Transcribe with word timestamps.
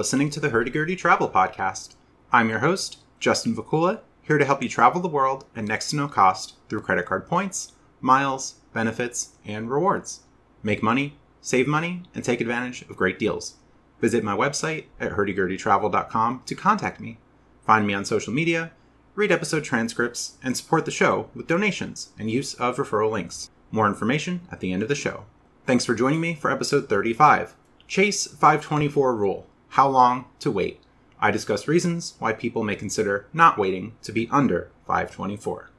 listening 0.00 0.30
to 0.30 0.40
the 0.40 0.48
Hurdy-Gurdy 0.48 0.96
Travel 0.96 1.28
Podcast. 1.28 1.94
I'm 2.32 2.48
your 2.48 2.60
host, 2.60 3.00
Justin 3.18 3.54
Vacula, 3.54 4.00
here 4.22 4.38
to 4.38 4.46
help 4.46 4.62
you 4.62 4.68
travel 4.70 5.02
the 5.02 5.08
world 5.08 5.44
at 5.54 5.64
next 5.64 5.90
to 5.90 5.96
no 5.96 6.08
cost 6.08 6.54
through 6.70 6.80
credit 6.80 7.04
card 7.04 7.28
points, 7.28 7.72
miles, 8.00 8.54
benefits, 8.72 9.32
and 9.44 9.70
rewards. 9.70 10.20
Make 10.62 10.82
money, 10.82 11.18
save 11.42 11.66
money, 11.68 12.04
and 12.14 12.24
take 12.24 12.40
advantage 12.40 12.80
of 12.80 12.96
great 12.96 13.18
deals. 13.18 13.56
Visit 14.00 14.24
my 14.24 14.34
website 14.34 14.86
at 14.98 15.12
hurdygurdytravel.com 15.12 16.44
to 16.46 16.54
contact 16.54 16.98
me. 16.98 17.18
Find 17.66 17.86
me 17.86 17.92
on 17.92 18.06
social 18.06 18.32
media, 18.32 18.72
read 19.14 19.30
episode 19.30 19.64
transcripts, 19.64 20.38
and 20.42 20.56
support 20.56 20.86
the 20.86 20.90
show 20.90 21.28
with 21.34 21.46
donations 21.46 22.12
and 22.18 22.30
use 22.30 22.54
of 22.54 22.78
referral 22.78 23.10
links. 23.10 23.50
More 23.70 23.86
information 23.86 24.48
at 24.50 24.60
the 24.60 24.72
end 24.72 24.82
of 24.82 24.88
the 24.88 24.94
show. 24.94 25.26
Thanks 25.66 25.84
for 25.84 25.94
joining 25.94 26.22
me 26.22 26.34
for 26.34 26.50
episode 26.50 26.88
35 26.88 27.54
Chase 27.86 28.26
524 28.26 29.14
Rule 29.14 29.46
How 29.74 29.88
Long 29.88 30.24
to 30.40 30.50
Wait. 30.50 30.80
I 31.20 31.30
discuss 31.30 31.68
reasons 31.68 32.14
why 32.18 32.32
people 32.32 32.64
may 32.64 32.74
consider 32.74 33.28
not 33.32 33.56
waiting 33.56 33.92
to 34.02 34.10
be 34.10 34.28
under 34.28 34.72
524. 34.84 35.70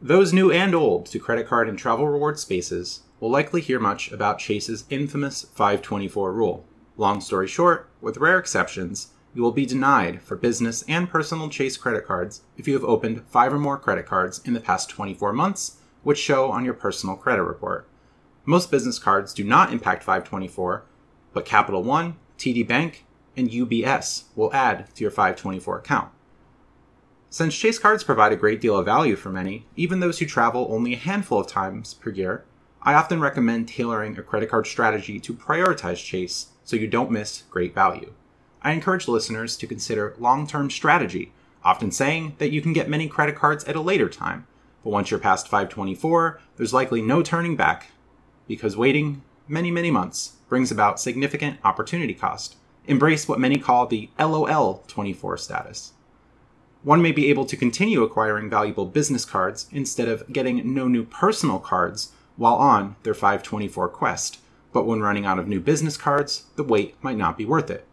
Those 0.00 0.32
new 0.32 0.50
and 0.50 0.74
old 0.74 1.04
to 1.06 1.18
credit 1.18 1.46
card 1.46 1.68
and 1.68 1.78
travel 1.78 2.08
reward 2.08 2.38
spaces 2.38 3.02
will 3.20 3.30
likely 3.30 3.60
hear 3.60 3.78
much 3.78 4.10
about 4.10 4.38
Chase's 4.38 4.84
infamous 4.88 5.42
524 5.42 6.32
rule. 6.32 6.64
Long 6.96 7.20
story 7.20 7.46
short, 7.46 7.90
with 8.00 8.16
rare 8.16 8.38
exceptions, 8.38 9.08
you 9.34 9.42
will 9.42 9.52
be 9.52 9.66
denied 9.66 10.22
for 10.22 10.36
business 10.36 10.82
and 10.88 11.10
personal 11.10 11.50
Chase 11.50 11.76
credit 11.76 12.06
cards 12.06 12.40
if 12.56 12.66
you 12.66 12.72
have 12.72 12.84
opened 12.84 13.26
five 13.28 13.52
or 13.52 13.58
more 13.58 13.76
credit 13.76 14.06
cards 14.06 14.40
in 14.46 14.54
the 14.54 14.60
past 14.60 14.88
24 14.88 15.34
months, 15.34 15.76
which 16.02 16.18
show 16.18 16.50
on 16.50 16.64
your 16.64 16.72
personal 16.72 17.14
credit 17.14 17.42
report. 17.42 17.86
Most 18.46 18.70
business 18.70 18.98
cards 18.98 19.34
do 19.34 19.44
not 19.44 19.70
impact 19.70 20.02
524, 20.02 20.86
but 21.34 21.44
Capital 21.44 21.82
One, 21.82 22.16
TD 22.38 22.66
Bank, 22.66 23.03
and 23.36 23.50
UBS 23.50 24.24
will 24.34 24.52
add 24.52 24.94
to 24.94 25.04
your 25.04 25.10
524 25.10 25.78
account. 25.78 26.10
Since 27.30 27.56
Chase 27.56 27.78
cards 27.78 28.04
provide 28.04 28.32
a 28.32 28.36
great 28.36 28.60
deal 28.60 28.78
of 28.78 28.84
value 28.84 29.16
for 29.16 29.30
many, 29.30 29.66
even 29.74 30.00
those 30.00 30.18
who 30.20 30.26
travel 30.26 30.68
only 30.70 30.94
a 30.94 30.98
handful 30.98 31.40
of 31.40 31.48
times 31.48 31.94
per 31.94 32.10
year, 32.10 32.44
I 32.82 32.94
often 32.94 33.20
recommend 33.20 33.66
tailoring 33.66 34.16
a 34.16 34.22
credit 34.22 34.50
card 34.50 34.66
strategy 34.66 35.18
to 35.18 35.34
prioritize 35.34 36.04
Chase 36.04 36.48
so 36.62 36.76
you 36.76 36.86
don't 36.86 37.10
miss 37.10 37.42
great 37.50 37.74
value. 37.74 38.12
I 38.62 38.72
encourage 38.72 39.08
listeners 39.08 39.56
to 39.56 39.66
consider 39.66 40.14
long 40.18 40.46
term 40.46 40.70
strategy, 40.70 41.32
often 41.64 41.90
saying 41.90 42.36
that 42.38 42.52
you 42.52 42.62
can 42.62 42.72
get 42.72 42.88
many 42.88 43.08
credit 43.08 43.36
cards 43.36 43.64
at 43.64 43.74
a 43.74 43.80
later 43.80 44.08
time, 44.08 44.46
but 44.84 44.90
once 44.90 45.10
you're 45.10 45.18
past 45.18 45.48
524, 45.48 46.40
there's 46.56 46.72
likely 46.74 47.02
no 47.02 47.22
turning 47.22 47.56
back 47.56 47.88
because 48.46 48.76
waiting 48.76 49.22
many, 49.48 49.70
many 49.70 49.90
months 49.90 50.36
brings 50.48 50.70
about 50.70 51.00
significant 51.00 51.58
opportunity 51.64 52.14
cost. 52.14 52.56
Embrace 52.86 53.26
what 53.26 53.40
many 53.40 53.56
call 53.56 53.86
the 53.86 54.10
LOL 54.18 54.84
24 54.88 55.38
status. 55.38 55.92
One 56.82 57.00
may 57.00 57.12
be 57.12 57.30
able 57.30 57.46
to 57.46 57.56
continue 57.56 58.02
acquiring 58.02 58.50
valuable 58.50 58.84
business 58.84 59.24
cards 59.24 59.66
instead 59.72 60.06
of 60.06 60.30
getting 60.30 60.74
no 60.74 60.86
new 60.86 61.04
personal 61.04 61.58
cards 61.58 62.12
while 62.36 62.56
on 62.56 62.96
their 63.02 63.14
524 63.14 63.88
quest, 63.88 64.38
but 64.70 64.84
when 64.84 65.00
running 65.00 65.24
out 65.24 65.38
of 65.38 65.48
new 65.48 65.60
business 65.60 65.96
cards, 65.96 66.44
the 66.56 66.62
wait 66.62 66.94
might 67.02 67.16
not 67.16 67.38
be 67.38 67.46
worth 67.46 67.70
it. 67.70 67.86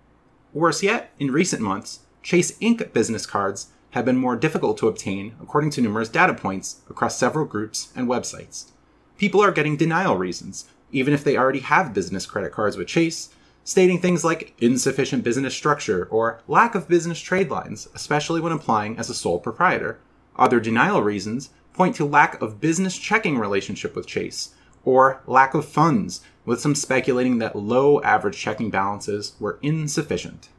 Worse 0.51 0.83
yet, 0.83 1.13
in 1.19 1.31
recent 1.31 1.61
months, 1.61 2.01
Chase 2.21 2.57
Ink 2.59 2.91
business 2.91 3.25
cards 3.25 3.67
have 3.91 4.03
been 4.03 4.17
more 4.17 4.35
difficult 4.35 4.77
to 4.79 4.89
obtain 4.89 5.35
according 5.41 5.69
to 5.69 5.81
numerous 5.81 6.09
data 6.09 6.33
points 6.33 6.81
across 6.89 7.17
several 7.17 7.45
groups 7.45 7.93
and 7.95 8.09
websites. 8.09 8.71
People 9.17 9.41
are 9.41 9.51
getting 9.51 9.77
denial 9.77 10.17
reasons, 10.17 10.65
even 10.91 11.13
if 11.13 11.23
they 11.23 11.37
already 11.37 11.59
have 11.59 11.93
business 11.93 12.25
credit 12.25 12.51
cards 12.51 12.75
with 12.75 12.87
Chase, 12.87 13.29
stating 13.63 13.99
things 13.99 14.23
like 14.23 14.53
insufficient 14.59 15.23
business 15.23 15.53
structure 15.53 16.07
or 16.11 16.41
lack 16.47 16.75
of 16.75 16.87
business 16.87 17.19
trade 17.19 17.49
lines, 17.49 17.87
especially 17.93 18.41
when 18.41 18.51
applying 18.51 18.97
as 18.97 19.09
a 19.09 19.13
sole 19.13 19.39
proprietor. 19.39 19.99
Other 20.35 20.59
denial 20.59 21.01
reasons 21.03 21.49
point 21.73 21.95
to 21.95 22.05
lack 22.05 22.41
of 22.41 22.59
business 22.59 22.97
checking 22.97 23.37
relationship 23.37 23.95
with 23.95 24.07
Chase, 24.07 24.55
or 24.83 25.21
lack 25.25 25.53
of 25.53 25.65
funds, 25.65 26.21
with 26.45 26.59
some 26.59 26.75
speculating 26.75 27.37
that 27.37 27.55
low 27.55 28.01
average 28.01 28.37
checking 28.37 28.69
balances 28.69 29.33
were 29.39 29.59
insufficient. 29.61 30.49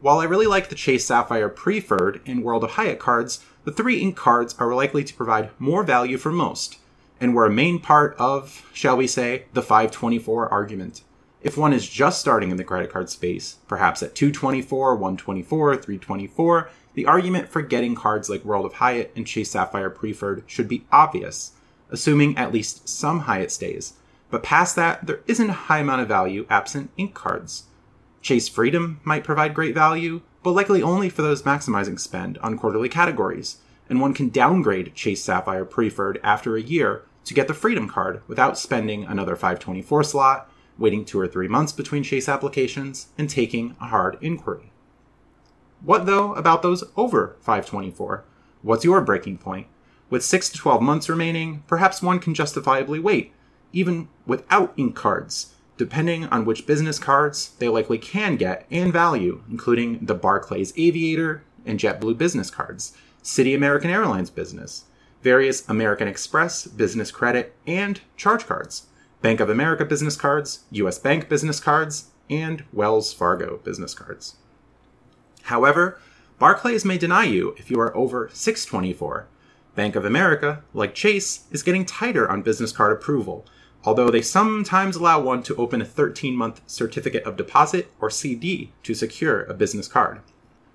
While 0.00 0.20
I 0.20 0.24
really 0.24 0.46
like 0.46 0.68
the 0.68 0.76
Chase 0.76 1.04
Sapphire 1.04 1.48
Preferred 1.48 2.20
and 2.24 2.44
World 2.44 2.62
of 2.62 2.72
Hyatt 2.72 3.00
cards, 3.00 3.44
the 3.64 3.72
three 3.72 4.00
ink 4.00 4.16
cards 4.16 4.54
are 4.58 4.72
likely 4.72 5.02
to 5.02 5.14
provide 5.14 5.50
more 5.58 5.82
value 5.82 6.16
for 6.16 6.30
most, 6.30 6.78
and 7.20 7.34
were 7.34 7.46
a 7.46 7.50
main 7.50 7.80
part 7.80 8.14
of, 8.16 8.64
shall 8.72 8.96
we 8.96 9.08
say, 9.08 9.46
the 9.54 9.62
524 9.62 10.48
argument. 10.48 11.02
If 11.40 11.56
one 11.56 11.72
is 11.72 11.88
just 11.88 12.20
starting 12.20 12.50
in 12.50 12.56
the 12.56 12.64
credit 12.64 12.90
card 12.90 13.10
space, 13.10 13.56
perhaps 13.68 14.02
at 14.02 14.14
224, 14.14 14.96
124, 14.96 15.76
324, 15.76 16.70
the 16.94 17.06
argument 17.06 17.48
for 17.48 17.62
getting 17.62 17.94
cards 17.94 18.28
like 18.28 18.44
World 18.44 18.66
of 18.66 18.74
Hyatt 18.74 19.12
and 19.14 19.26
Chase 19.26 19.52
Sapphire 19.52 19.90
Preferred 19.90 20.42
should 20.46 20.66
be 20.66 20.84
obvious, 20.90 21.52
assuming 21.90 22.36
at 22.36 22.52
least 22.52 22.88
some 22.88 23.20
Hyatt 23.20 23.52
stays. 23.52 23.94
But 24.30 24.42
past 24.42 24.74
that, 24.76 25.06
there 25.06 25.20
isn't 25.28 25.50
a 25.50 25.52
high 25.52 25.78
amount 25.78 26.02
of 26.02 26.08
value 26.08 26.44
absent 26.50 26.90
ink 26.96 27.14
cards. 27.14 27.64
Chase 28.20 28.48
Freedom 28.48 29.00
might 29.04 29.22
provide 29.22 29.54
great 29.54 29.74
value, 29.74 30.22
but 30.42 30.50
likely 30.50 30.82
only 30.82 31.08
for 31.08 31.22
those 31.22 31.42
maximizing 31.42 32.00
spend 32.00 32.36
on 32.38 32.58
quarterly 32.58 32.88
categories, 32.88 33.58
and 33.88 34.00
one 34.00 34.12
can 34.12 34.28
downgrade 34.28 34.94
Chase 34.94 35.22
Sapphire 35.22 35.64
Preferred 35.64 36.18
after 36.24 36.56
a 36.56 36.62
year 36.62 37.04
to 37.24 37.34
get 37.34 37.46
the 37.46 37.54
Freedom 37.54 37.88
card 37.88 38.22
without 38.26 38.58
spending 38.58 39.04
another 39.04 39.36
524 39.36 40.02
slot, 40.02 40.50
waiting 40.78 41.04
two 41.04 41.18
or 41.18 41.28
three 41.28 41.48
months 41.48 41.72
between 41.72 42.02
Chase 42.02 42.28
applications, 42.28 43.08
and 43.18 43.28
taking 43.28 43.76
a 43.80 43.86
hard 43.86 44.16
inquiry. 44.20 44.72
What 45.82 46.06
though 46.06 46.34
about 46.34 46.62
those 46.62 46.84
over 46.96 47.36
524? 47.40 48.24
What's 48.62 48.84
your 48.84 49.00
breaking 49.00 49.38
point? 49.38 49.66
With 50.10 50.24
6 50.24 50.48
to 50.50 50.58
12 50.58 50.82
months 50.82 51.08
remaining, 51.08 51.62
perhaps 51.66 52.02
one 52.02 52.18
can 52.18 52.34
justifiably 52.34 52.98
wait, 52.98 53.32
even 53.72 54.08
without 54.26 54.72
ink 54.76 54.96
cards, 54.96 55.54
depending 55.76 56.24
on 56.26 56.44
which 56.44 56.66
business 56.66 56.98
cards 56.98 57.50
they 57.58 57.68
likely 57.68 57.98
can 57.98 58.36
get 58.36 58.66
and 58.70 58.92
value, 58.92 59.42
including 59.50 60.04
the 60.04 60.14
Barclays 60.14 60.72
Aviator 60.76 61.42
and 61.64 61.78
JetBlue 61.78 62.16
business 62.16 62.50
cards, 62.50 62.96
Citi 63.22 63.54
American 63.54 63.90
Airlines 63.90 64.30
business, 64.30 64.86
various 65.22 65.68
American 65.68 66.08
Express 66.08 66.66
business 66.66 67.10
credit 67.10 67.54
and 67.66 68.00
charge 68.16 68.46
cards, 68.46 68.86
Bank 69.20 69.40
of 69.40 69.50
America 69.50 69.84
business 69.84 70.14
cards, 70.14 70.60
US 70.70 70.98
Bank 71.00 71.28
business 71.28 71.58
cards, 71.58 72.10
and 72.30 72.62
Wells 72.72 73.12
Fargo 73.12 73.56
business 73.64 73.92
cards. 73.92 74.36
However, 75.44 75.98
Barclays 76.38 76.84
may 76.84 76.98
deny 76.98 77.24
you 77.24 77.52
if 77.58 77.68
you 77.68 77.80
are 77.80 77.96
over 77.96 78.30
624. 78.32 79.26
Bank 79.74 79.96
of 79.96 80.04
America, 80.04 80.62
like 80.72 80.94
Chase, 80.94 81.46
is 81.50 81.64
getting 81.64 81.84
tighter 81.84 82.30
on 82.30 82.42
business 82.42 82.70
card 82.70 82.92
approval, 82.92 83.44
although 83.82 84.08
they 84.08 84.22
sometimes 84.22 84.94
allow 84.94 85.20
one 85.20 85.42
to 85.42 85.56
open 85.56 85.82
a 85.82 85.84
13 85.84 86.36
month 86.36 86.60
certificate 86.68 87.24
of 87.24 87.36
deposit 87.36 87.90
or 88.00 88.10
CD 88.10 88.70
to 88.84 88.94
secure 88.94 89.42
a 89.44 89.54
business 89.54 89.88
card. 89.88 90.20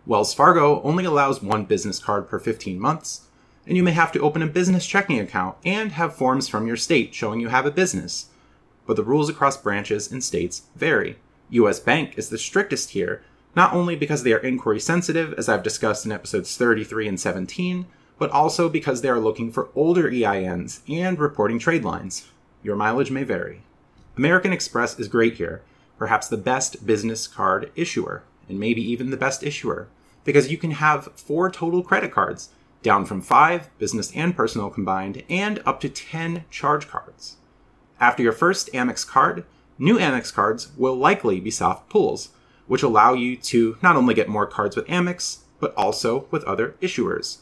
Wells 0.06 0.34
Fargo 0.34 0.82
only 0.82 1.06
allows 1.06 1.42
one 1.42 1.64
business 1.64 1.98
card 1.98 2.28
per 2.28 2.40
15 2.40 2.78
months, 2.78 3.30
and 3.66 3.78
you 3.78 3.84
may 3.84 3.92
have 3.92 4.12
to 4.12 4.20
open 4.20 4.42
a 4.42 4.48
business 4.48 4.86
checking 4.86 5.18
account 5.18 5.56
and 5.64 5.94
have 5.94 6.14
forms 6.14 6.50
from 6.50 6.68
your 6.68 6.76
state 6.76 7.16
showing 7.16 7.40
you 7.40 7.48
have 7.48 7.66
a 7.66 7.72
business. 7.72 8.28
But 8.86 8.96
the 8.96 9.04
rules 9.04 9.30
across 9.30 9.58
branches 9.58 10.12
and 10.12 10.24
states 10.24 10.64
vary. 10.76 11.18
US 11.50 11.80
Bank 11.80 12.18
is 12.18 12.30
the 12.30 12.38
strictest 12.38 12.92
here, 12.92 13.24
not 13.56 13.74
only 13.74 13.96
because 13.96 14.24
they 14.24 14.34
are 14.34 14.40
inquiry 14.40 14.80
sensitive, 14.80 15.34
as 15.34 15.48
I've 15.48 15.64
discussed 15.64 16.06
in 16.06 16.12
episodes 16.12 16.58
33 16.58 17.08
and 17.08 17.20
17, 17.20 17.86
but 18.18 18.32
also 18.32 18.70
because 18.70 19.02
they 19.02 19.10
are 19.10 19.20
looking 19.20 19.52
for 19.52 19.70
older 19.76 20.10
EINs 20.10 20.82
and 20.90 21.20
reporting 21.20 21.60
trade 21.60 21.84
lines. 21.84 22.30
Your 22.64 22.76
mileage 22.76 23.12
may 23.12 23.24
vary. 23.24 23.62
American 24.18 24.54
Express 24.54 25.00
is 25.00 25.08
great 25.08 25.36
here, 25.36 25.62
perhaps 25.98 26.28
the 26.28 26.38
best 26.38 26.86
business 26.86 27.28
card 27.28 27.72
issuer, 27.76 28.24
and 28.48 28.60
maybe 28.60 28.82
even 28.82 29.10
the 29.10 29.18
best 29.18 29.44
issuer, 29.44 29.88
because 30.24 30.52
you 30.52 30.58
can 30.58 30.72
have 30.72 31.12
four 31.16 31.50
total 31.50 31.84
credit 31.84 32.12
cards 32.12 32.50
down 32.82 33.06
from 33.06 33.22
five, 33.22 33.70
business 33.80 34.12
and 34.14 34.36
personal 34.36 34.70
combined, 34.70 35.24
and 35.30 35.62
up 35.66 35.80
to 35.80 35.90
10 35.90 36.46
charge 36.52 36.88
cards. 36.88 37.38
After 38.04 38.22
your 38.22 38.34
first 38.34 38.70
Amex 38.74 39.08
card, 39.08 39.46
new 39.80 39.98
Amex 39.98 40.34
cards 40.34 40.74
will 40.76 40.94
likely 40.94 41.40
be 41.40 41.50
soft 41.50 41.88
pulls, 41.88 42.32
which 42.68 42.84
allow 42.84 43.14
you 43.14 43.38
to 43.38 43.78
not 43.82 43.96
only 43.96 44.14
get 44.14 44.28
more 44.28 44.46
cards 44.46 44.76
with 44.76 44.86
Amex, 44.88 45.44
but 45.62 45.74
also 45.76 46.28
with 46.30 46.44
other 46.44 46.76
issuers. 46.82 47.38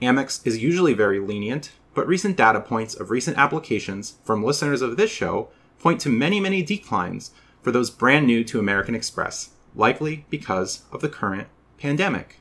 Amex 0.00 0.44
is 0.44 0.60
usually 0.60 0.92
very 0.92 1.20
lenient, 1.20 1.70
but 1.94 2.08
recent 2.08 2.36
data 2.36 2.60
points 2.60 2.94
of 2.94 3.12
recent 3.12 3.38
applications 3.38 4.16
from 4.24 4.42
listeners 4.42 4.82
of 4.82 4.96
this 4.96 5.08
show 5.08 5.50
point 5.78 6.00
to 6.00 6.08
many, 6.08 6.40
many 6.40 6.64
declines 6.64 7.30
for 7.62 7.70
those 7.70 7.88
brand 7.88 8.26
new 8.26 8.42
to 8.42 8.58
American 8.58 8.96
Express, 8.96 9.50
likely 9.72 10.26
because 10.28 10.82
of 10.90 11.00
the 11.00 11.08
current 11.08 11.46
pandemic. 11.78 12.40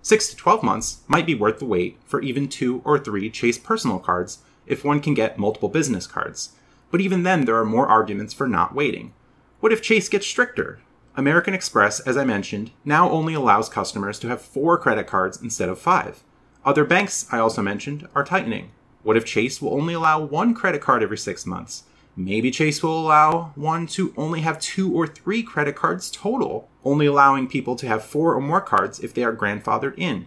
6 0.00 0.30
to 0.30 0.36
12 0.36 0.62
months 0.62 1.02
might 1.08 1.26
be 1.26 1.34
worth 1.34 1.58
the 1.58 1.66
wait 1.66 1.98
for 2.06 2.22
even 2.22 2.48
two 2.48 2.80
or 2.86 2.98
three 2.98 3.28
Chase 3.28 3.58
personal 3.58 3.98
cards 3.98 4.38
if 4.66 4.84
one 4.84 5.00
can 5.00 5.14
get 5.14 5.38
multiple 5.38 5.68
business 5.68 6.06
cards. 6.06 6.52
But 6.90 7.00
even 7.00 7.22
then, 7.22 7.44
there 7.44 7.56
are 7.56 7.64
more 7.64 7.86
arguments 7.86 8.32
for 8.32 8.48
not 8.48 8.74
waiting. 8.74 9.12
What 9.60 9.72
if 9.72 9.82
Chase 9.82 10.08
gets 10.08 10.26
stricter? 10.26 10.80
American 11.16 11.54
Express, 11.54 12.00
as 12.00 12.16
I 12.16 12.24
mentioned, 12.24 12.72
now 12.84 13.08
only 13.08 13.34
allows 13.34 13.68
customers 13.68 14.18
to 14.18 14.28
have 14.28 14.42
four 14.42 14.76
credit 14.78 15.06
cards 15.06 15.40
instead 15.40 15.68
of 15.68 15.78
five. 15.78 16.24
Other 16.64 16.84
banks, 16.84 17.26
I 17.30 17.38
also 17.38 17.62
mentioned, 17.62 18.08
are 18.14 18.24
tightening. 18.24 18.70
What 19.02 19.16
if 19.16 19.24
Chase 19.24 19.60
will 19.60 19.74
only 19.74 19.94
allow 19.94 20.20
one 20.20 20.54
credit 20.54 20.80
card 20.80 21.02
every 21.02 21.18
six 21.18 21.44
months? 21.46 21.84
Maybe 22.16 22.50
Chase 22.50 22.82
will 22.82 22.98
allow 22.98 23.52
one 23.54 23.86
to 23.88 24.14
only 24.16 24.40
have 24.40 24.60
two 24.60 24.92
or 24.92 25.06
three 25.06 25.42
credit 25.42 25.76
cards 25.76 26.10
total, 26.10 26.68
only 26.84 27.06
allowing 27.06 27.48
people 27.48 27.76
to 27.76 27.88
have 27.88 28.04
four 28.04 28.34
or 28.34 28.40
more 28.40 28.60
cards 28.60 29.00
if 29.00 29.12
they 29.12 29.24
are 29.24 29.34
grandfathered 29.34 29.98
in. 29.98 30.26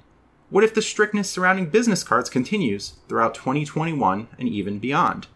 What 0.49 0.63
if 0.63 0.73
the 0.73 0.81
strictness 0.81 1.29
surrounding 1.29 1.65
business 1.65 2.05
cards 2.05 2.29
continues 2.29 2.93
throughout 3.09 3.35
2021 3.35 4.29
and 4.39 4.47
even 4.47 4.79
beyond? 4.79 5.27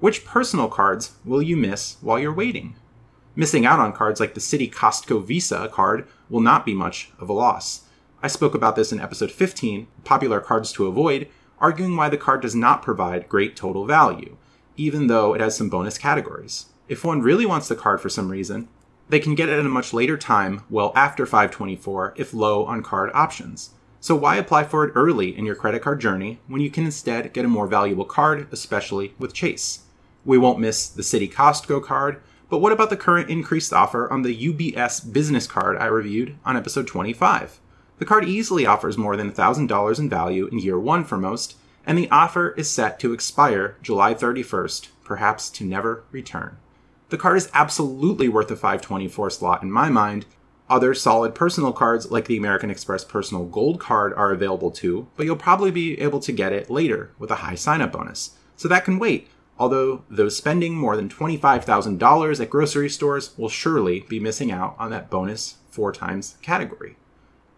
Which 0.00 0.26
personal 0.26 0.68
cards 0.68 1.14
will 1.24 1.40
you 1.40 1.56
miss 1.56 1.96
while 2.02 2.18
you're 2.18 2.30
waiting? 2.30 2.76
Missing 3.34 3.64
out 3.64 3.78
on 3.78 3.94
cards 3.94 4.20
like 4.20 4.34
the 4.34 4.40
Citi 4.40 4.70
Costco 4.70 5.24
Visa 5.24 5.66
card 5.72 6.06
will 6.28 6.42
not 6.42 6.66
be 6.66 6.74
much 6.74 7.10
of 7.18 7.30
a 7.30 7.32
loss. 7.32 7.84
I 8.22 8.28
spoke 8.28 8.54
about 8.54 8.76
this 8.76 8.92
in 8.92 9.00
episode 9.00 9.30
15, 9.30 9.86
Popular 10.04 10.40
Cards 10.40 10.72
to 10.72 10.86
Avoid, 10.86 11.28
arguing 11.58 11.96
why 11.96 12.10
the 12.10 12.18
card 12.18 12.42
does 12.42 12.54
not 12.54 12.82
provide 12.82 13.30
great 13.30 13.56
total 13.56 13.86
value, 13.86 14.36
even 14.76 15.06
though 15.06 15.32
it 15.32 15.40
has 15.40 15.56
some 15.56 15.70
bonus 15.70 15.96
categories. 15.96 16.66
If 16.86 17.02
one 17.02 17.22
really 17.22 17.46
wants 17.46 17.68
the 17.68 17.76
card 17.76 18.02
for 18.02 18.10
some 18.10 18.28
reason, 18.28 18.68
they 19.08 19.20
can 19.20 19.34
get 19.34 19.48
it 19.48 19.58
at 19.58 19.64
a 19.64 19.70
much 19.70 19.94
later 19.94 20.18
time, 20.18 20.64
well 20.68 20.92
after 20.94 21.24
524, 21.24 22.12
if 22.18 22.34
low 22.34 22.66
on 22.66 22.82
card 22.82 23.10
options. 23.14 23.70
So 24.02 24.16
why 24.16 24.36
apply 24.36 24.64
for 24.64 24.84
it 24.84 24.92
early 24.94 25.36
in 25.36 25.44
your 25.44 25.54
credit 25.54 25.82
card 25.82 26.00
journey 26.00 26.40
when 26.48 26.62
you 26.62 26.70
can 26.70 26.86
instead 26.86 27.34
get 27.34 27.44
a 27.44 27.48
more 27.48 27.66
valuable 27.66 28.06
card, 28.06 28.48
especially 28.50 29.14
with 29.18 29.34
Chase? 29.34 29.80
We 30.24 30.38
won't 30.38 30.58
miss 30.58 30.88
the 30.88 31.02
Citi 31.02 31.30
Costco 31.30 31.84
card, 31.84 32.22
but 32.48 32.58
what 32.58 32.72
about 32.72 32.88
the 32.88 32.96
current 32.96 33.28
increased 33.28 33.74
offer 33.74 34.10
on 34.10 34.22
the 34.22 34.52
UBS 34.52 35.12
business 35.12 35.46
card 35.46 35.76
I 35.76 35.84
reviewed 35.84 36.36
on 36.46 36.56
episode 36.56 36.86
25? 36.86 37.60
The 37.98 38.06
card 38.06 38.24
easily 38.24 38.64
offers 38.64 38.96
more 38.96 39.16
than 39.16 39.30
$1,000 39.30 39.98
in 39.98 40.08
value 40.08 40.46
in 40.46 40.58
year 40.58 40.80
one 40.80 41.04
for 41.04 41.18
most, 41.18 41.56
and 41.84 41.98
the 41.98 42.10
offer 42.10 42.52
is 42.52 42.70
set 42.70 42.98
to 43.00 43.12
expire 43.12 43.76
July 43.82 44.14
31st, 44.14 44.88
perhaps 45.04 45.50
to 45.50 45.64
never 45.64 46.04
return. 46.10 46.56
The 47.10 47.18
card 47.18 47.36
is 47.36 47.50
absolutely 47.52 48.28
worth 48.28 48.50
a 48.50 48.56
524 48.56 49.28
slot 49.30 49.62
in 49.62 49.70
my 49.70 49.90
mind. 49.90 50.24
Other 50.70 50.94
solid 50.94 51.34
personal 51.34 51.72
cards 51.72 52.10
like 52.10 52.26
the 52.26 52.38
American 52.38 52.70
Express 52.70 53.04
Personal 53.04 53.44
Gold 53.44 53.78
card 53.78 54.14
are 54.14 54.32
available 54.32 54.70
too, 54.70 55.08
but 55.16 55.26
you'll 55.26 55.36
probably 55.36 55.70
be 55.70 56.00
able 56.00 56.20
to 56.20 56.32
get 56.32 56.54
it 56.54 56.70
later 56.70 57.10
with 57.18 57.30
a 57.30 57.36
high 57.36 57.56
sign 57.56 57.82
up 57.82 57.92
bonus. 57.92 58.36
So 58.56 58.68
that 58.68 58.84
can 58.86 58.98
wait 58.98 59.28
although 59.60 60.02
those 60.08 60.34
spending 60.34 60.74
more 60.74 60.96
than 60.96 61.10
$25,000 61.10 62.40
at 62.40 62.50
grocery 62.50 62.88
stores 62.88 63.36
will 63.36 63.50
surely 63.50 64.00
be 64.08 64.18
missing 64.18 64.50
out 64.50 64.74
on 64.78 64.90
that 64.90 65.10
bonus 65.10 65.58
four 65.68 65.92
times 65.92 66.38
category. 66.40 66.96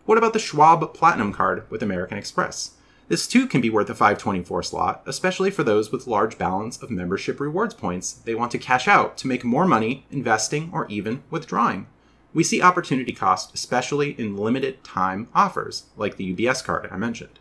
What 0.04 0.18
about 0.18 0.32
the 0.32 0.40
Schwab 0.40 0.92
Platinum 0.92 1.32
card 1.32 1.64
with 1.70 1.80
American 1.80 2.18
Express? 2.18 2.72
This 3.06 3.28
too 3.28 3.46
can 3.46 3.60
be 3.60 3.70
worth 3.70 3.88
a 3.88 3.94
524 3.94 4.64
slot, 4.64 5.02
especially 5.06 5.50
for 5.50 5.62
those 5.62 5.92
with 5.92 6.08
large 6.08 6.38
balance 6.38 6.82
of 6.82 6.90
membership 6.90 7.38
rewards 7.38 7.74
points 7.74 8.12
they 8.12 8.34
want 8.34 8.50
to 8.50 8.58
cash 8.58 8.88
out 8.88 9.16
to 9.18 9.28
make 9.28 9.44
more 9.44 9.66
money 9.66 10.04
investing 10.10 10.70
or 10.72 10.88
even 10.88 11.22
withdrawing. 11.30 11.86
We 12.34 12.44
see 12.44 12.62
opportunity 12.62 13.12
cost 13.12 13.54
especially 13.54 14.18
in 14.18 14.36
limited 14.36 14.82
time 14.82 15.28
offers 15.34 15.84
like 15.96 16.16
the 16.16 16.34
UBS 16.34 16.64
card 16.64 16.88
I 16.90 16.96
mentioned. 16.96 17.38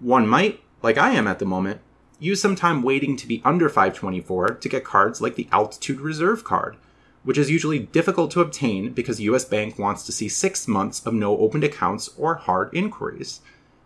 One 0.00 0.26
might, 0.26 0.60
like 0.82 0.98
I 0.98 1.10
am 1.10 1.26
at 1.26 1.38
the 1.38 1.44
moment, 1.44 1.80
use 2.18 2.40
some 2.40 2.56
time 2.56 2.82
waiting 2.82 3.16
to 3.16 3.26
be 3.26 3.42
under 3.44 3.68
524 3.68 4.48
to 4.48 4.68
get 4.68 4.84
cards 4.84 5.20
like 5.20 5.34
the 5.34 5.48
Altitude 5.52 6.00
Reserve 6.00 6.44
card, 6.44 6.76
which 7.24 7.36
is 7.36 7.50
usually 7.50 7.78
difficult 7.78 8.30
to 8.30 8.40
obtain 8.40 8.92
because 8.92 9.20
US 9.20 9.44
Bank 9.44 9.78
wants 9.78 10.04
to 10.06 10.12
see 10.12 10.28
six 10.28 10.66
months 10.66 11.04
of 11.04 11.12
no 11.12 11.36
opened 11.36 11.64
accounts 11.64 12.08
or 12.16 12.36
hard 12.36 12.70
inquiries. 12.72 13.40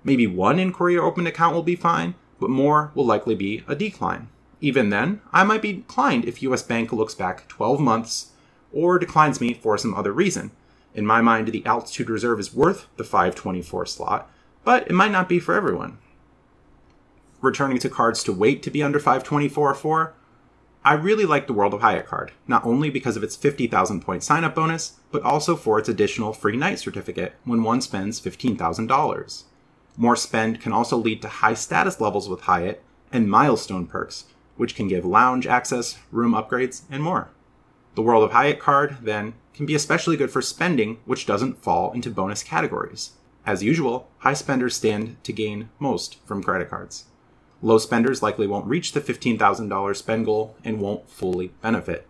Maybe 0.05 0.26
one 0.26 0.59
inquiry 0.59 0.97
or 0.97 1.05
opened 1.05 1.29
account 1.29 1.55
will 1.55 1.62
be 1.62 1.76
fine, 1.76 2.15
but 2.38 2.50
more 2.50 2.93
will 2.94 3.05
likely 3.05 3.35
be 3.35 3.65
a 3.67 3.75
decline. 3.75 4.29
Even 4.61 4.91
then, 4.91 5.21
I 5.33 5.43
might 5.43 5.62
be 5.62 5.73
declined 5.73 6.25
if 6.25 6.43
US 6.43 6.62
Bank 6.62 6.93
looks 6.93 7.15
back 7.15 7.49
12 7.49 7.81
months 7.81 8.30
or 8.72 8.99
declines 8.99 9.40
me 9.40 9.55
for 9.55 9.76
some 9.78 9.94
other 9.94 10.12
reason. 10.12 10.50
In 10.94 11.06
my 11.06 11.20
mind, 11.20 11.49
the 11.49 11.64
Altitude 11.67 12.11
Reserve 12.11 12.40
is 12.40 12.55
worth 12.55 12.87
the 12.96 13.05
524 13.05 13.87
slot, 13.87 14.31
but 14.64 14.87
it 14.88 14.93
might 14.93 15.12
not 15.12 15.28
be 15.28 15.38
for 15.38 15.55
everyone 15.55 15.99
returning 17.40 17.78
to 17.78 17.88
cards 17.88 18.22
to 18.25 18.32
wait 18.32 18.62
to 18.62 18.70
be 18.70 18.82
under 18.82 18.99
524 18.99 19.70
or 19.70 19.75
4, 19.75 20.14
I 20.82 20.94
really 20.94 21.26
like 21.26 21.46
the 21.46 21.52
World 21.52 21.75
of 21.75 21.82
Hyatt 21.82 22.06
card, 22.06 22.32
not 22.46 22.64
only 22.64 22.88
because 22.88 23.17
of 23.17 23.22
its 23.22 23.37
50,000 23.37 24.00
point 24.00 24.22
sign 24.22 24.44
up 24.44 24.55
bonus, 24.55 24.99
but 25.11 25.23
also 25.23 25.56
for 25.56 25.78
its 25.78 25.88
additional 25.88 26.32
free 26.32 26.56
night 26.56 26.78
certificate 26.78 27.34
when 27.44 27.62
one 27.62 27.81
spends 27.81 28.20
$15,000. 28.20 29.44
More 29.96 30.16
spend 30.16 30.61
can 30.61 30.73
also 30.73 30.96
lead 30.96 31.20
to 31.23 31.28
high 31.28 31.55
status 31.55 32.00
levels 32.00 32.28
with 32.28 32.43
Hyatt 32.43 32.82
and 33.12 33.31
milestone 33.31 33.87
perks, 33.87 34.25
which 34.56 34.75
can 34.75 34.88
give 34.88 35.05
lounge 35.05 35.46
access, 35.46 35.99
room 36.11 36.32
upgrades, 36.32 36.82
and 36.90 37.02
more. 37.02 37.28
The 37.94 38.02
World 38.02 38.22
of 38.22 38.32
Hyatt 38.32 38.60
card, 38.60 38.98
then, 39.02 39.34
can 39.52 39.66
be 39.66 39.75
especially 39.75 40.16
good 40.16 40.31
for 40.31 40.40
spending, 40.40 40.98
which 41.04 41.26
doesn't 41.26 41.62
fall 41.62 41.92
into 41.92 42.10
bonus 42.10 42.42
categories. 42.42 43.12
As 43.44 43.62
usual, 43.62 44.08
high 44.19 44.34
spenders 44.34 44.76
stand 44.76 45.16
to 45.25 45.32
gain 45.32 45.70
most 45.78 46.19
from 46.25 46.42
credit 46.42 46.70
cards. 46.70 47.06
Low 47.62 47.78
spenders 47.78 48.22
likely 48.22 48.46
won't 48.46 48.66
reach 48.66 48.92
the 48.92 49.00
$15,000 49.00 49.96
spend 49.96 50.25
goal 50.25 50.56
and 50.64 50.81
won't 50.81 51.10
fully 51.10 51.48
benefit. 51.60 52.06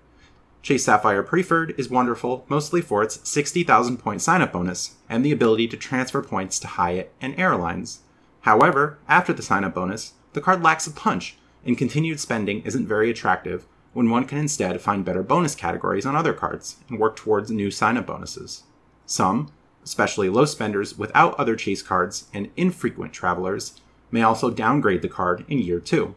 Chase 0.63 0.85
Sapphire 0.85 1.23
Preferred 1.23 1.75
is 1.79 1.89
wonderful 1.89 2.45
mostly 2.49 2.83
for 2.83 3.03
its 3.03 3.27
60,000 3.29 3.97
point 3.97 4.21
sign 4.21 4.43
up 4.43 4.53
bonus 4.53 4.97
and 5.09 5.25
the 5.25 5.33
ability 5.33 5.67
to 5.69 5.77
transfer 5.77 6.23
points 6.23 6.59
to 6.61 6.67
Hyatt 6.67 7.13
and 7.21 7.39
airlines. 7.39 8.01
However, 8.43 8.99
after 9.09 9.33
the 9.33 9.43
sign 9.43 9.65
up 9.65 9.75
bonus, 9.75 10.13
the 10.35 10.41
card 10.41 10.63
lacks 10.63 10.87
a 10.87 10.91
punch, 10.93 11.37
and 11.65 11.79
continued 11.79 12.21
spending 12.21 12.63
isn't 12.63 12.87
very 12.87 13.11
attractive 13.11 13.67
when 13.93 14.11
one 14.11 14.25
can 14.25 14.39
instead 14.39 14.81
find 14.81 15.05
better 15.05 15.23
bonus 15.23 15.55
categories 15.55 16.07
on 16.07 16.15
other 16.15 16.33
cards 16.33 16.77
and 16.89 16.99
work 16.99 17.17
towards 17.17 17.51
new 17.51 17.71
sign 17.71 17.97
up 17.97 18.07
bonuses. 18.07 18.65
Some, 19.07 19.51
especially 19.85 20.29
low 20.29 20.45
spenders 20.45 20.97
without 20.97 21.39
other 21.39 21.57
Chase 21.57 21.83
cards 21.83 22.29
and 22.33 22.51
infrequent 22.57 23.13
travelers, 23.13 23.81
may 24.11 24.23
also 24.23 24.51
downgrade 24.51 25.03
the 25.03 25.09
card 25.09 25.45
in 25.49 25.59
year 25.59 25.81
two. 25.81 26.15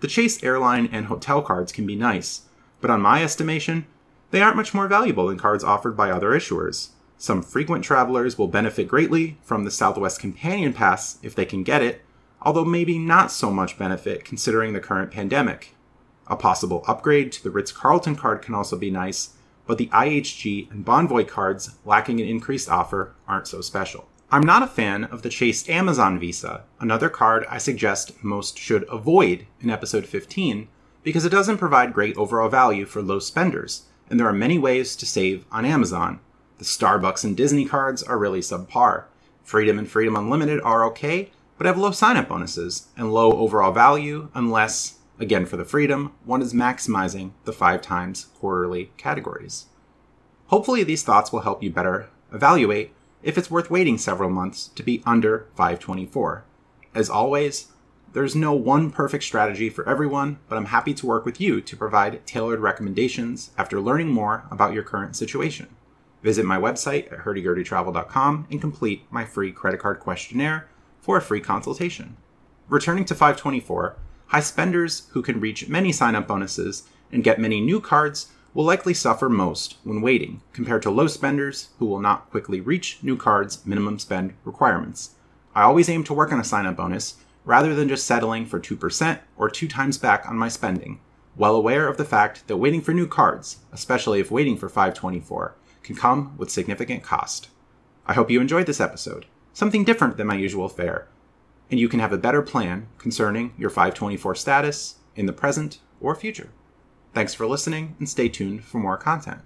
The 0.00 0.08
Chase 0.08 0.42
airline 0.42 0.88
and 0.92 1.06
hotel 1.06 1.42
cards 1.42 1.72
can 1.72 1.86
be 1.86 1.96
nice, 1.96 2.42
but 2.80 2.90
on 2.90 3.00
my 3.00 3.22
estimation, 3.22 3.86
they 4.30 4.40
aren't 4.40 4.56
much 4.56 4.72
more 4.72 4.88
valuable 4.88 5.26
than 5.26 5.38
cards 5.38 5.64
offered 5.64 5.96
by 5.96 6.10
other 6.10 6.30
issuers. 6.30 6.90
Some 7.18 7.42
frequent 7.42 7.84
travelers 7.84 8.38
will 8.38 8.48
benefit 8.48 8.88
greatly 8.88 9.36
from 9.42 9.64
the 9.64 9.70
Southwest 9.70 10.20
Companion 10.20 10.72
Pass 10.72 11.18
if 11.22 11.34
they 11.34 11.44
can 11.44 11.62
get 11.62 11.82
it, 11.82 12.02
although 12.40 12.64
maybe 12.64 12.98
not 12.98 13.30
so 13.30 13.50
much 13.50 13.76
benefit 13.76 14.24
considering 14.24 14.72
the 14.72 14.80
current 14.80 15.10
pandemic. 15.10 15.74
A 16.30 16.36
possible 16.36 16.84
upgrade 16.86 17.32
to 17.32 17.42
the 17.42 17.50
Ritz 17.50 17.72
Carlton 17.72 18.14
card 18.14 18.40
can 18.40 18.54
also 18.54 18.78
be 18.78 18.90
nice, 18.90 19.30
but 19.66 19.78
the 19.78 19.88
IHG 19.88 20.70
and 20.70 20.86
Bonvoy 20.86 21.26
cards 21.26 21.76
lacking 21.84 22.20
an 22.20 22.28
increased 22.28 22.70
offer 22.70 23.14
aren't 23.26 23.48
so 23.48 23.60
special. 23.60 24.08
I'm 24.30 24.44
not 24.44 24.62
a 24.62 24.68
fan 24.68 25.04
of 25.04 25.22
the 25.22 25.28
Chase 25.28 25.68
Amazon 25.68 26.20
Visa, 26.20 26.62
another 26.78 27.08
card 27.08 27.44
I 27.50 27.58
suggest 27.58 28.22
most 28.22 28.56
should 28.56 28.88
avoid 28.88 29.44
in 29.60 29.70
episode 29.70 30.06
15 30.06 30.68
because 31.02 31.24
it 31.24 31.30
doesn't 31.30 31.58
provide 31.58 31.92
great 31.92 32.16
overall 32.16 32.48
value 32.48 32.84
for 32.84 33.02
low 33.02 33.18
spenders, 33.18 33.86
and 34.08 34.20
there 34.20 34.28
are 34.28 34.32
many 34.32 34.56
ways 34.56 34.94
to 34.96 35.06
save 35.06 35.44
on 35.50 35.64
Amazon. 35.64 36.20
The 36.58 36.64
Starbucks 36.64 37.24
and 37.24 37.36
Disney 37.36 37.64
cards 37.64 38.04
are 38.04 38.18
really 38.18 38.40
subpar. 38.40 39.06
Freedom 39.42 39.80
and 39.80 39.88
Freedom 39.90 40.14
Unlimited 40.14 40.60
are 40.60 40.84
okay, 40.84 41.32
but 41.58 41.66
have 41.66 41.76
low 41.76 41.90
sign 41.90 42.16
up 42.16 42.28
bonuses 42.28 42.86
and 42.96 43.12
low 43.12 43.32
overall 43.32 43.72
value 43.72 44.28
unless, 44.32 44.99
again 45.20 45.46
for 45.46 45.56
the 45.56 45.64
Freedom, 45.64 46.12
one 46.24 46.42
is 46.42 46.54
maximizing 46.54 47.32
the 47.44 47.52
five 47.52 47.82
times 47.82 48.26
quarterly 48.38 48.90
categories. 48.96 49.66
Hopefully, 50.46 50.82
these 50.82 51.04
thoughts 51.04 51.32
will 51.32 51.40
help 51.40 51.62
you 51.62 51.70
better 51.70 52.08
evaluate 52.32 52.92
if 53.22 53.36
it's 53.38 53.50
worth 53.50 53.70
waiting 53.70 53.98
several 53.98 54.30
months 54.30 54.68
to 54.68 54.82
be 54.82 55.02
under 55.06 55.46
524. 55.54 56.44
As 56.94 57.10
always, 57.10 57.68
there's 58.12 58.34
no 58.34 58.52
one 58.52 58.90
perfect 58.90 59.22
strategy 59.22 59.70
for 59.70 59.88
everyone, 59.88 60.38
but 60.48 60.56
I'm 60.56 60.66
happy 60.66 60.94
to 60.94 61.06
work 61.06 61.24
with 61.24 61.40
you 61.40 61.60
to 61.60 61.76
provide 61.76 62.26
tailored 62.26 62.58
recommendations 62.58 63.50
after 63.56 63.80
learning 63.80 64.08
more 64.08 64.44
about 64.50 64.72
your 64.72 64.82
current 64.82 65.14
situation. 65.14 65.68
Visit 66.22 66.44
my 66.44 66.58
website 66.58 67.12
at 67.12 67.20
hurdygurdytravel.com 67.20 68.48
and 68.50 68.60
complete 68.60 69.04
my 69.10 69.24
free 69.24 69.52
credit 69.52 69.78
card 69.78 70.00
questionnaire 70.00 70.68
for 71.00 71.16
a 71.16 71.22
free 71.22 71.40
consultation. 71.40 72.16
Returning 72.68 73.04
to 73.04 73.14
524, 73.14 73.96
high 74.30 74.40
spenders 74.40 75.08
who 75.10 75.22
can 75.22 75.40
reach 75.40 75.68
many 75.68 75.90
sign 75.90 76.14
up 76.14 76.28
bonuses 76.28 76.84
and 77.10 77.24
get 77.24 77.40
many 77.40 77.60
new 77.60 77.80
cards 77.80 78.30
will 78.54 78.64
likely 78.64 78.94
suffer 78.94 79.28
most 79.28 79.76
when 79.82 80.00
waiting, 80.00 80.40
compared 80.52 80.82
to 80.82 80.90
low 80.90 81.08
spenders 81.08 81.70
who 81.78 81.86
will 81.86 82.00
not 82.00 82.30
quickly 82.30 82.60
reach 82.60 82.98
new 83.02 83.16
cards' 83.16 83.64
minimum 83.66 83.98
spend 83.98 84.32
requirements. 84.44 85.16
I 85.52 85.62
always 85.62 85.88
aim 85.88 86.04
to 86.04 86.14
work 86.14 86.32
on 86.32 86.38
a 86.38 86.44
sign 86.44 86.64
up 86.64 86.76
bonus 86.76 87.16
rather 87.44 87.74
than 87.74 87.88
just 87.88 88.06
settling 88.06 88.46
for 88.46 88.60
2% 88.60 89.18
or 89.36 89.50
two 89.50 89.66
times 89.66 89.98
back 89.98 90.28
on 90.28 90.38
my 90.38 90.48
spending, 90.48 91.00
well 91.36 91.56
aware 91.56 91.88
of 91.88 91.96
the 91.96 92.04
fact 92.04 92.46
that 92.46 92.58
waiting 92.58 92.80
for 92.80 92.94
new 92.94 93.08
cards, 93.08 93.58
especially 93.72 94.20
if 94.20 94.30
waiting 94.30 94.56
for 94.56 94.68
524, 94.68 95.56
can 95.82 95.96
come 95.96 96.36
with 96.36 96.50
significant 96.50 97.02
cost. 97.02 97.48
I 98.06 98.12
hope 98.12 98.30
you 98.30 98.40
enjoyed 98.40 98.66
this 98.66 98.80
episode, 98.80 99.26
something 99.52 99.82
different 99.82 100.16
than 100.18 100.28
my 100.28 100.36
usual 100.36 100.68
fare, 100.68 101.08
and 101.70 101.78
you 101.78 101.88
can 101.88 102.00
have 102.00 102.12
a 102.12 102.18
better 102.18 102.42
plan 102.42 102.86
concerning 102.98 103.52
your 103.56 103.70
524 103.70 104.34
status 104.34 104.96
in 105.14 105.26
the 105.26 105.32
present 105.32 105.78
or 106.00 106.14
future. 106.14 106.50
Thanks 107.12 107.34
for 107.34 107.46
listening 107.46 107.96
and 107.98 108.08
stay 108.08 108.28
tuned 108.28 108.64
for 108.64 108.78
more 108.78 108.96
content. 108.96 109.40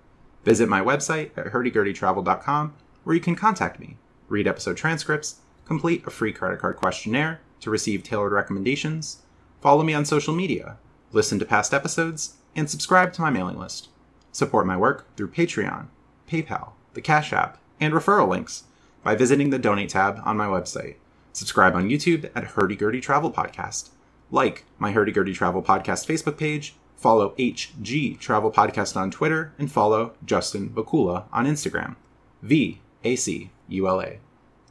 Visit 0.44 0.68
my 0.68 0.80
website 0.80 1.30
at 1.36 1.46
hurdygurdytravel.com 1.46 2.74
where 3.04 3.14
you 3.14 3.20
can 3.20 3.34
contact 3.34 3.78
me, 3.78 3.96
read 4.28 4.46
episode 4.46 4.76
transcripts, 4.76 5.36
complete 5.64 6.06
a 6.06 6.10
free 6.10 6.32
credit 6.32 6.58
card 6.58 6.76
questionnaire 6.76 7.40
to 7.60 7.70
receive 7.70 8.02
tailored 8.02 8.32
recommendations, 8.32 9.22
follow 9.60 9.82
me 9.82 9.94
on 9.94 10.04
social 10.04 10.34
media, 10.34 10.78
listen 11.12 11.38
to 11.38 11.44
past 11.44 11.72
episodes, 11.72 12.36
and 12.56 12.68
subscribe 12.68 13.12
to 13.12 13.22
my 13.22 13.30
mailing 13.30 13.58
list. 13.58 13.88
Support 14.32 14.66
my 14.66 14.76
work 14.76 15.06
through 15.16 15.30
Patreon, 15.30 15.86
PayPal, 16.28 16.72
the 16.94 17.00
Cash 17.00 17.32
App, 17.32 17.58
and 17.80 17.94
referral 17.94 18.28
links 18.28 18.64
by 19.02 19.14
visiting 19.14 19.50
the 19.50 19.58
Donate 19.58 19.90
tab 19.90 20.20
on 20.24 20.36
my 20.36 20.46
website. 20.46 20.96
Subscribe 21.34 21.74
on 21.74 21.88
YouTube 21.88 22.30
at 22.32 22.44
Hurdy 22.44 22.76
Gurdy 22.76 23.00
Travel 23.00 23.32
Podcast. 23.32 23.90
Like 24.30 24.64
my 24.78 24.92
Hurdy 24.92 25.10
Gurdy 25.10 25.34
Travel 25.34 25.64
Podcast 25.64 26.06
Facebook 26.06 26.38
page, 26.38 26.76
follow 26.94 27.34
HG 27.36 28.20
Travel 28.20 28.52
Podcast 28.52 28.96
on 28.96 29.10
Twitter, 29.10 29.52
and 29.58 29.70
follow 29.70 30.14
Justin 30.24 30.70
Vacula 30.70 31.24
on 31.32 31.44
Instagram. 31.44 31.96
V 32.40 32.80
A 33.02 33.16
C 33.16 33.50
U 33.66 33.88
L 33.88 34.00
A. 34.00 34.20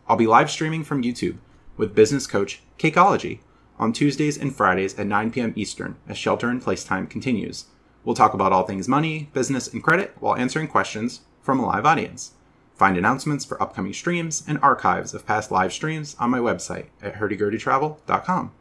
I'll 0.07 0.15
be 0.15 0.25
live 0.25 0.49
streaming 0.49 0.85
from 0.85 1.03
YouTube 1.03 1.39
with 1.75 1.93
business 1.93 2.25
coach 2.25 2.61
Cakeology 2.79 3.39
on 3.77 3.91
Tuesdays 3.91 4.37
and 4.37 4.55
Fridays 4.55 4.97
at 4.97 5.05
9 5.05 5.31
p.m. 5.31 5.51
Eastern 5.57 5.97
as 6.07 6.17
shelter 6.17 6.49
in 6.49 6.61
place 6.61 6.85
time 6.85 7.07
continues. 7.07 7.65
We'll 8.05 8.15
talk 8.15 8.33
about 8.33 8.53
all 8.53 8.63
things 8.63 8.87
money, 8.87 9.29
business, 9.33 9.67
and 9.67 9.83
credit 9.83 10.15
while 10.21 10.37
answering 10.37 10.69
questions 10.69 11.21
from 11.41 11.59
a 11.59 11.65
live 11.65 11.85
audience. 11.85 12.35
Find 12.83 12.97
announcements 12.97 13.45
for 13.45 13.63
upcoming 13.63 13.93
streams 13.93 14.43
and 14.45 14.59
archives 14.61 15.13
of 15.13 15.25
past 15.25 15.51
live 15.51 15.71
streams 15.71 16.17
on 16.19 16.29
my 16.29 16.39
website 16.39 16.87
at 17.01 17.13
hurdygurdytravel.com. 17.13 18.51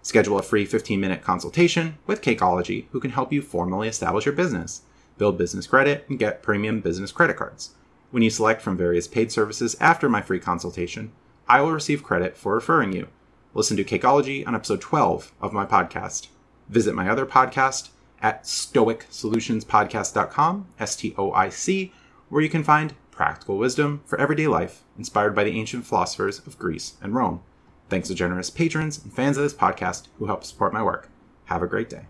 Schedule 0.00 0.38
a 0.38 0.42
free 0.42 0.64
15 0.64 0.98
minute 0.98 1.20
consultation 1.20 1.98
with 2.06 2.22
Cakeology, 2.22 2.86
who 2.92 3.00
can 3.00 3.10
help 3.10 3.30
you 3.30 3.42
formally 3.42 3.86
establish 3.86 4.24
your 4.24 4.34
business, 4.34 4.84
build 5.18 5.36
business 5.36 5.66
credit, 5.66 6.06
and 6.08 6.18
get 6.18 6.42
premium 6.42 6.80
business 6.80 7.12
credit 7.12 7.36
cards. 7.36 7.74
When 8.10 8.22
you 8.22 8.30
select 8.30 8.62
from 8.62 8.78
various 8.78 9.06
paid 9.06 9.30
services 9.30 9.76
after 9.80 10.08
my 10.08 10.22
free 10.22 10.40
consultation, 10.40 11.12
I 11.46 11.60
will 11.60 11.72
receive 11.72 12.02
credit 12.02 12.38
for 12.38 12.54
referring 12.54 12.94
you. 12.94 13.08
Listen 13.52 13.76
to 13.76 13.84
Cakeology 13.84 14.46
on 14.46 14.54
episode 14.54 14.80
12 14.80 15.34
of 15.42 15.52
my 15.52 15.66
podcast. 15.66 16.28
Visit 16.70 16.94
my 16.94 17.10
other 17.10 17.26
podcast 17.26 17.90
at 18.22 18.44
stoicsolutionspodcast.com, 18.44 20.68
S 20.80 20.96
T 20.96 21.14
O 21.18 21.32
I 21.32 21.50
C, 21.50 21.92
where 22.30 22.40
you 22.40 22.48
can 22.48 22.64
find 22.64 22.94
practical 23.18 23.58
wisdom 23.58 24.00
for 24.06 24.18
everyday 24.20 24.46
life 24.46 24.84
inspired 24.96 25.34
by 25.34 25.42
the 25.42 25.58
ancient 25.58 25.84
philosophers 25.84 26.38
of 26.46 26.56
Greece 26.56 26.94
and 27.02 27.14
Rome. 27.14 27.42
Thanks 27.90 28.06
to 28.08 28.14
generous 28.14 28.48
patrons 28.48 29.02
and 29.02 29.12
fans 29.12 29.36
of 29.36 29.42
this 29.42 29.52
podcast 29.52 30.06
who 30.18 30.26
help 30.26 30.44
support 30.44 30.72
my 30.72 30.84
work. 30.84 31.10
Have 31.46 31.60
a 31.60 31.66
great 31.66 31.90
day. 31.90 32.06